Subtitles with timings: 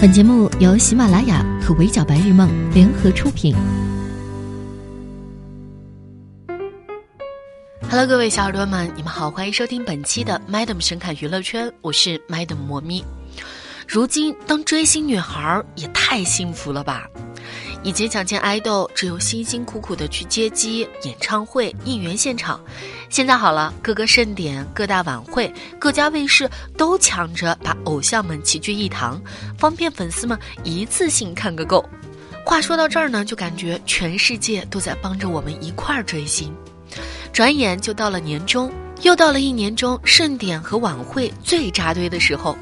[0.00, 3.52] 本节目由喜马拉雅和围剿白日梦联合出品。
[7.90, 13.04] Hello，各位小耳朵们，你们好，欢迎收听本期的 Madam 神侃娱乐圈，我是 Madam 魔咪。
[13.88, 17.08] 如今当追星女孩也太幸福了吧！
[17.84, 22.60] 以前想见爱豆，只有辛辛苦苦的去接机、演唱会、应援现场。
[23.08, 29.20] 现在好了，各个盛典、各大晚会、各家卫视都抢着把偶像们齐聚一堂，
[29.56, 31.88] 方便粉丝们一次性看个够。
[32.44, 36.54] 话说到这儿呢，就感觉全世界都在帮着我们一块儿追星。
[37.32, 38.72] 转眼就到了年终，
[39.02, 42.56] 又到了一年中盛典和晚会最扎堆的时候，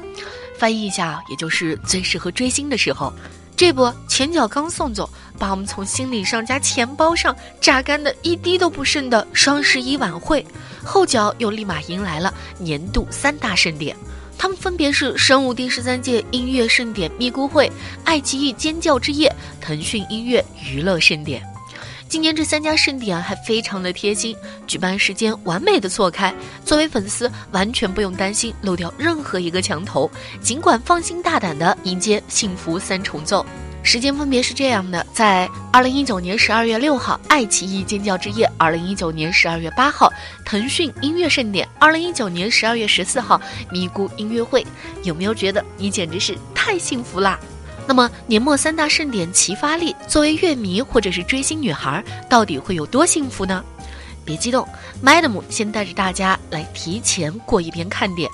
[0.57, 3.11] 翻译一下，也就是最适合追星的时候。
[3.57, 10.45] 这不，前脚刚送走，把我们从心理上加钱包上榨干的一滴都不剩的双十一晚会，
[10.83, 13.97] 后脚又立马迎来了年度三大盛典，
[14.37, 17.69] 他们分别是生物第十三届音乐盛典咪咕会、
[18.03, 21.41] 爱奇艺尖叫之夜、腾讯音乐娱乐盛典。
[22.09, 30.09] 今年这三家盛典还非常的贴心，举办时间完美的错开，作为粉丝完全不用担心漏掉任何一个墙头，
[30.41, 33.45] 尽管放心大胆的迎接幸福三重奏。
[33.83, 40.11] 时间分别是这样的：在二零一九年十二月六号，爱奇艺尖叫之夜；二零一九年十二月八号，
[40.45, 44.65] 腾讯音乐盛典；二零一九年十二月十四号，咪咕音乐会。
[45.03, 47.39] 有没有觉得你简直是太幸福啦？
[47.87, 53.63] 那么年末三大盛典齐发力，作为乐迷或者是追星女孩，到底会有多幸福呢？
[54.25, 54.67] 别激动
[55.01, 58.29] ，Madam 先带着大家来提前过一遍看点。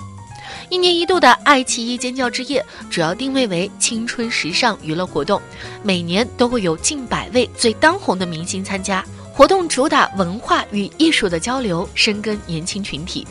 [0.70, 5.40] 一年一度的爱奇艺尖叫之夜，主要定位为青春时尚娱乐活动，
[5.84, 9.06] 每年都会有近百位最当红的明星参加。
[9.31, 13.28] 活动主打文化与艺术的交流，深耕年轻群体。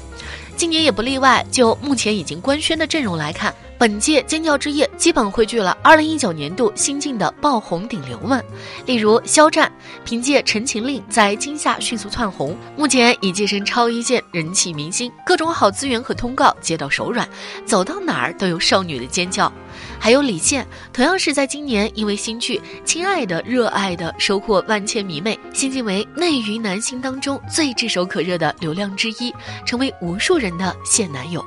[0.57, 1.45] 今年也不例外。
[1.51, 3.53] 就目前已经官宣的阵容来看。
[3.83, 8.41] 本届尖叫之夜基本汇聚了二零一九年度新晋的爆红顶流们，
[8.87, 9.73] 例如肖战，
[10.05, 17.29] 凭借《陈情令》在今夏迅速窜红，目前已跻身超一线人气明星，各种好资源和通告接到手软，
[17.67, 19.53] 走到哪儿都有少女的尖叫。
[19.99, 29.35] 还有李现，同样是在今年因为新剧《亲爱的热爱的》收获万千迷妹，新晋为内娱男星当中最炙手可热的流量之一，
[29.67, 31.45] 成为无数人的现男友。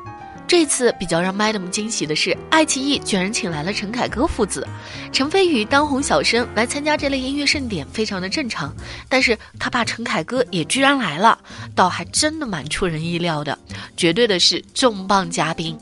[0.57, 4.65] 这次比较让 Madam 惊喜的是，爱奇艺居然请来了陈凯歌父子。
[5.11, 8.73] 陈飞宇当红小生来参加这类音乐盛典，非常的正常。
[9.09, 11.37] 但是他爸陈凯歌也居然来了，
[11.75, 13.59] 倒还真的蛮出人意料的，
[13.97, 15.77] 绝对的是重磅嘉宾。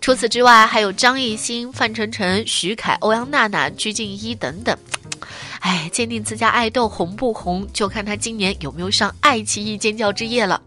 [0.00, 4.74] 除此之外，还有张艺兴、范丞丞、徐凯、欧阳娜娜、鞠婧祎等等。
[5.60, 10.60] 哎，鉴定自家爱豆红不红，就看他今年有没有上爱奇艺尖叫之夜了。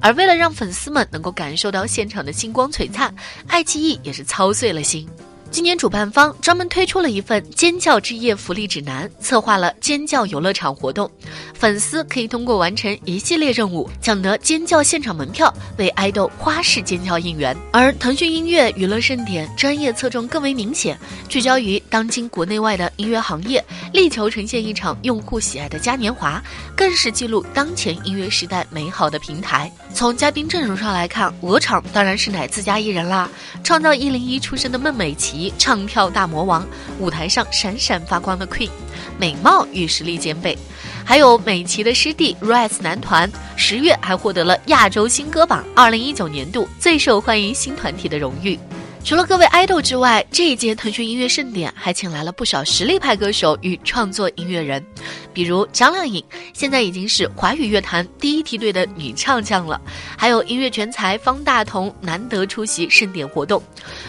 [0.00, 3.14] 而为了让粉丝们能够感受到现场的星光璀璨，
[3.46, 5.08] 爱奇艺也是操碎了心。
[5.54, 11.08] 今年主办方专门推出了一份“尖叫之夜”福利指南，策划了尖叫游乐场活动。
[11.54, 17.56] 粉丝可以通过完成一系列任务，抢得尖叫现场门票，为爱豆花式尖叫应援。
[17.72, 20.98] 而腾讯音乐娱乐盛典专业侧重更为明显，
[21.28, 26.42] 聚焦于当今国内外的音乐行业，力求呈现一场用户喜爱的嘉年华，
[26.76, 29.70] 更是记录当前音乐时代美好的平台。
[29.94, 33.30] 从嘉宾阵容上来看，鹅厂当然是乃自家艺人啦，
[33.62, 35.43] 创造一零一出身的孟美岐。
[35.58, 36.66] 唱跳大魔王，
[36.98, 38.70] 舞台上闪闪发光的 Queen，
[39.18, 40.56] 美貌与实力兼备，
[41.04, 48.58] 还有美琪的师弟 Rise 男团，十月还获得了亚洲新歌榜二零一九年度最受欢迎新团体的荣誉。
[49.04, 54.82] 除了各位爱豆之外，这一届腾讯音乐盛典还请来了不少实力派歌手与创作音乐人，
[55.34, 59.78] 比如张靓颖，现在已经是华语乐坛第一梯队的女唱将了。
[60.16, 63.62] 还有音乐全才方大同难得出席盛典活动。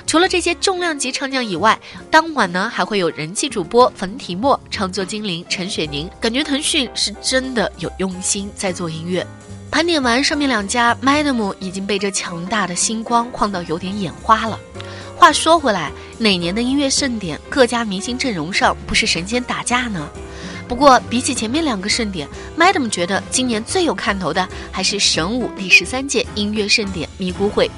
[0.08, 1.78] 除了这些重量级唱将以外，
[2.10, 9.28] 当晚呢还会有人气主播冯提莫、创作精灵陈雪凝，感觉腾讯是真的有用心在做音乐。
[9.70, 14.58] 盘点完上面两家，Madam 已经被这强大的星光晃到有点眼花了。
[15.16, 20.08] 话说回来，哪年的音乐盛典，各家明星阵容上不是神仙打架呢？
[20.68, 27.70] 不过比起前面两个盛典，Madam 觉得今年最有看头的还是神武第十三届音乐盛典咪咕会。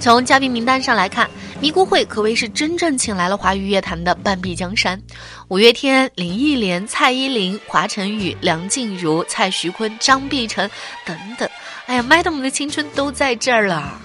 [0.00, 1.28] 从嘉宾名单上来看，
[1.60, 5.00] 咪咕会可谓是真正请来了华语乐坛的半壁江山，
[5.48, 10.70] 五月天、林忆莲、蔡依林、华晨宇、梁静茹、蔡徐坤、张碧晨
[11.04, 11.48] 等等。
[11.86, 14.00] 哎呀，Madam 的青春都在这儿了。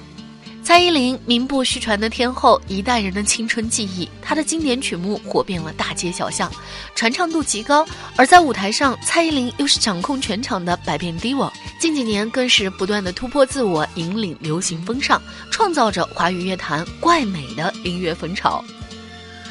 [0.63, 6.49] 蔡依林名不虚传的天后，一代人的青春记忆，她的经典曲目火遍了大街小巷，
[6.95, 7.85] 传唱度极高。
[8.15, 15.21] 而在舞台上，蔡依林又是掌控全场的百变 diva，近几年更是不断的突破自我，引领流行风尚，
[15.51, 18.63] 创造着华语乐坛怪美的音乐风潮。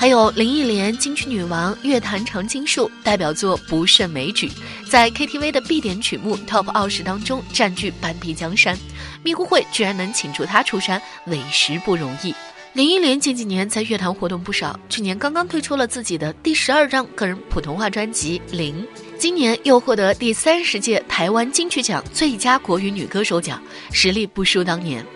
[0.03, 4.49] 还有林忆莲金曲女王、乐坛常青树，代表作《不胜枚举》
[4.91, 8.77] 在 KTV 的必点曲目 TOP 二十当中占据半壁江山。
[9.23, 12.35] 咪咕会居然能请出她出山，委实不容易。
[12.73, 18.83] 林忆莲近几年在乐坛活动不少，去年刚刚推出了自己的第十二张个人普通话专辑《零》，
[19.17, 23.63] 今年又获得第三十届台湾金曲奖最佳国语女歌手奖，
[23.93, 25.07] 实力不输当年。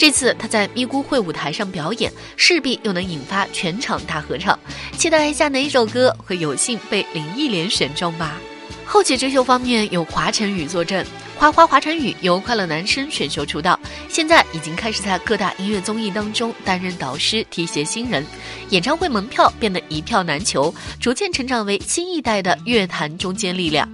[0.00, 4.58] 这次她在咪咕会舞台上表演，势必又能引发全场大合唱，
[4.96, 8.40] 期待一下哪一首歌会有幸被林忆莲选中吧。
[8.86, 11.06] 后起之秀方面有华晨宇坐镇。
[11.36, 18.24] 花花华晨宇由快乐男声选秀出道，现在已经开始在各大音乐综艺当中担任导师，提携新人。
[18.70, 23.86] 演唱会门票变得一票难求，逐渐成长为新一代的乐坛中坚力量。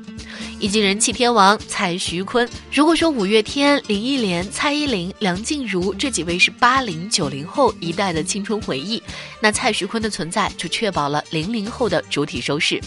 [0.59, 2.49] 以及人气天王蔡徐坤。
[2.73, 9.03] 如果说五月天、林忆莲、蔡依林、梁静茹这几位是八零九零后一代的青春回忆，
[9.41, 12.81] 那蔡徐坤的存在就确保了零零后的主体收视。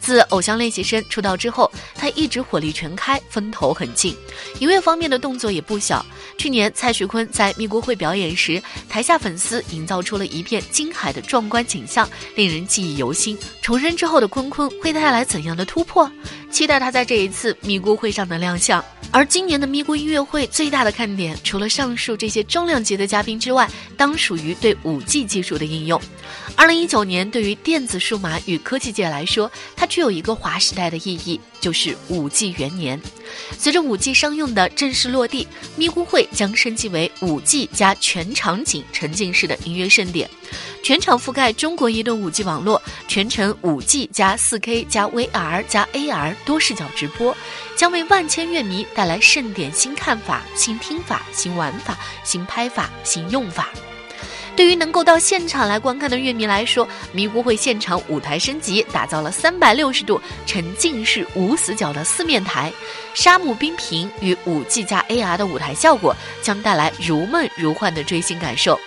[0.00, 4.16] 自偶像练习生出道之后，他一直火力全开，风头很劲，
[4.60, 6.04] 音乐方面的动作也不小。
[6.36, 13.38] 去年蔡徐坤在咪咕会表演时，台下粉丝营造出了一片惊海的壮观景象，令人记忆犹新。
[13.62, 16.10] 重生之后的坤坤会带来怎样的突破？
[16.50, 18.84] 期待他在这一次咪咕会上的亮相。
[19.14, 26.02] 而今年的咪咕音乐会最大的看点，除了上述这些重量级的嘉宾之外，当属于对五 G 技术的应用。
[26.56, 33.00] 二零一九年对于电子数码与科技界来说，它具有一个划时代的意义，就是五 G 元年。
[33.56, 35.46] 随着五 G 商用的正式落地，
[35.76, 40.28] 咪咕会将升级为五 G 加全场景沉浸式的音乐盛典。
[40.84, 47.34] 全场覆盖中国移动五 G 网络，全程五 G 加四 K 加 VR 加 AR 多视角直播，
[47.74, 53.70] 将为万千乐迷带来盛典新看法、新听法、新玩法、新拍法、新用法。
[54.54, 62.70] 对于能够到现场来观看的乐迷来说，咪咕会现场舞台升级，打造了三百六十度沉浸式无死角的四面台，
[63.14, 68.78] 沙漠冰屏与五 G 加 AR 的舞台效果，将带来如梦如幻的追星感受。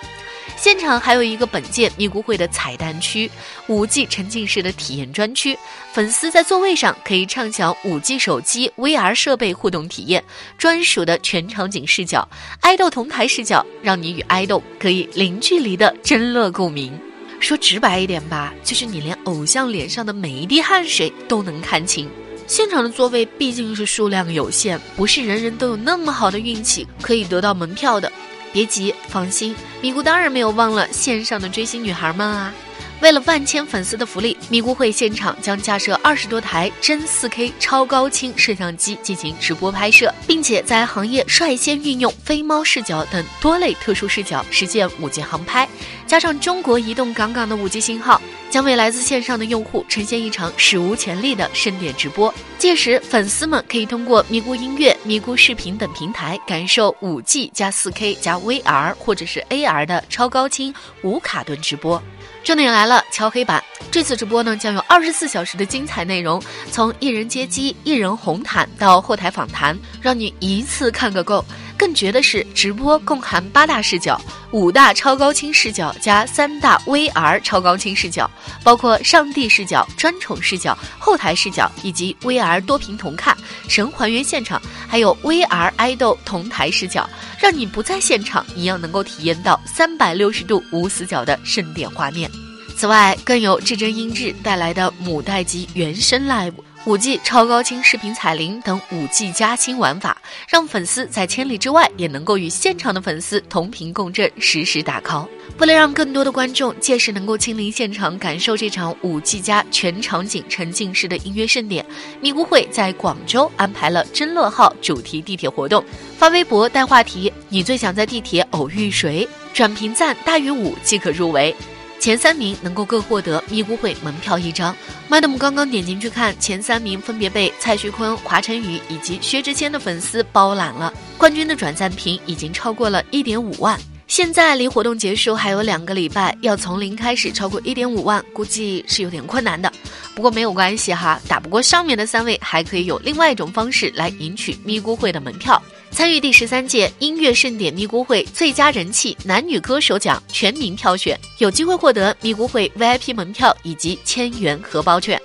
[0.57, 3.29] 现场还有一个本届咪咕会的彩蛋区，
[3.67, 5.57] 五 G 沉浸式的体验专区，
[5.93, 10.23] 粉丝在座位上可以畅享五 G 手机 VR 设备互动体验，
[10.57, 12.27] 专属的全场景视角，
[12.59, 16.99] 爱豆同台视角，让你与爱豆可以零距离的真乐共鸣。
[17.39, 22.09] 说直白一点吧，就是你连偶像脸上的每一滴汗水都能看清。
[22.47, 28.11] 现场的座位毕竟是数量有限，不是人人都有那么好的运气可以得到门票的。
[28.51, 32.53] 别急，放心，咪咕当然没有忘了线上的追星女孩们啊！
[32.99, 45.69] 为了万千粉丝的福利，咪咕会现场将架设二十多台真 4K 超高清摄像机进行直播拍摄，并且在行业率先运用飞猫视角等多类特殊视角实现五 G 航拍，
[46.07, 48.19] 加上中国移动杠杠的五 G 信号。
[48.49, 52.33] 将为来自线上的用户呈现一场史无前例的盛典直播。
[52.57, 62.01] 届时，粉丝们可以通过咪咕音乐、咪咕视频等平台，感受五 G 加四 K 加 VR 或者是 AR 的超高清无卡顿直播。
[62.41, 63.61] 重点来了，敲黑板！
[63.91, 71.43] 这次直播呢，将有二十四小时的精彩内容，从艺人接机、艺人红毯到后台访谈，让你一次看个够。
[71.77, 74.19] 更绝的是，直播共含八大视角、
[74.51, 78.29] 五大超高清视角加三大 VR 超高清视角，
[78.63, 83.37] 包括上帝视角、专宠视角、后台视角以及 VR 多屏同看、
[83.69, 87.07] 神还原现场，还有 VR 爱豆同台视角，
[87.39, 92.29] 让你不在现场一样能够体验到三百六十度无死角的盛典画面。
[92.75, 96.53] 此外，更有至臻音质带来的母带级原声 Live。
[96.87, 105.27] 五 G 超高清视频彩铃等五 G 加新玩法，让粉丝在千里之外也能够与现场的粉丝同频共振，实时打 call。
[105.57, 111.85] 为了让更多的观众届时能够亲临现场感受这场五 G 加全场景沉浸式的音乐盛典，
[112.21, 115.83] 咪咕会在广州安排了“真乐号”主题地铁活动，
[116.17, 121.53] 发微博带话题“你最想在地铁偶遇谁”，转评赞大于五即可入围。
[121.99, 124.75] 前三名能够各获得咪咕会门票一张。
[125.09, 130.93] Madam 刚刚点进去看，前三名分别被蔡徐坤、华晨宇以及薛之谦的粉丝包揽了。
[131.17, 133.79] 冠军的转赞评已经超过了一点五万。
[134.07, 139.69] 现在离活动结束还有两个礼拜，要从零开始超过一点五万，估计是有点困难的。
[140.15, 145.61] 不过没有关系哈，打不过上面的三位，还可以有另外一种方式来赢取咪咕会的门票。
[145.97, 155.19] 参与第十三届音乐盛典咪咕会最佳人气男女歌手奖全民挑选，有机会获得咪咕会 VIP 门票以及千元荷包券。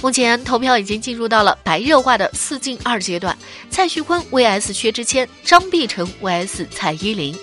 [0.00, 3.36] 目前投票已经进入到了白热化的四进二阶段，
[3.68, 7.36] 蔡徐坤 VS 薛之谦，张碧晨 VS 蔡依林，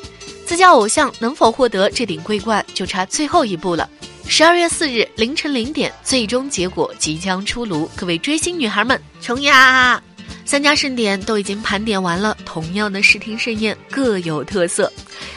[0.45, 3.89] 自家偶像能否获得这顶桂冠，就差最后一步了。
[4.25, 10.01] 十二月四日凌晨零点，最终结果即将出炉，各位追星女孩们冲呀！
[10.49, 14.91] 三家盛典都已经盘点完了，同样的视听盛宴各有特色，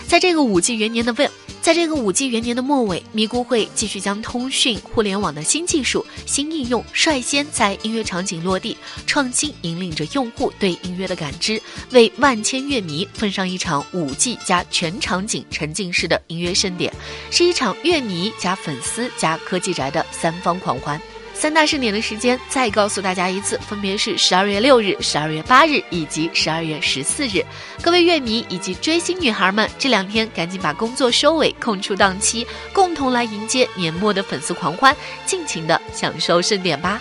[0.07, 1.29] 在这个五 G 元年的未。
[1.61, 8.75] 在这个五 G 元年的末尾，咪咕会继续将通讯互联网的新技术、新应用率先在音乐场景落地，
[9.07, 16.91] 创新引领着用户对音乐的感知，为万千乐迷奉上一场五 G 加全场景沉浸式的音乐盛典，
[17.31, 20.99] 是一场乐迷加粉丝加科技宅的三方狂欢。
[21.35, 27.45] 三大盛典的时间再告诉大家一次，分别是十二月六日、十二月八日以及十二月十四日。
[27.83, 34.97] 各位乐迷以及追星女孩们，这两天赶紧把工作收尾，空出档期，共同来迎接年末的粉丝狂欢，
[35.27, 37.01] 尽情的享受盛典吧。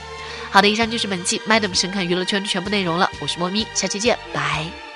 [0.50, 4.91] 好的，以上就是本期 Madam 神侃娱乐圈的全部内容了，我是莫咪，下期见，拜。